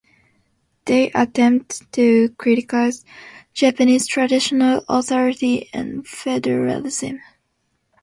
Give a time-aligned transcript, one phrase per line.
[0.85, 3.05] They attempted to criticise
[3.53, 7.19] Japanese traditional authority and feudalism.